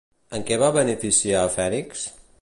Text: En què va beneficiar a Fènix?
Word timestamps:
En 0.37 0.45
què 0.47 0.57
va 0.63 0.71
beneficiar 0.77 1.45
a 1.45 1.55
Fènix? 1.59 2.07